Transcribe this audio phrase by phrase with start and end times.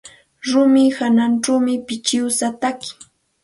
[0.49, 2.91] Rumi hawanćhawmi pichiwsa taki.